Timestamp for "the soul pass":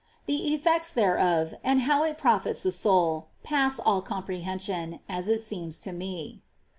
2.63-3.77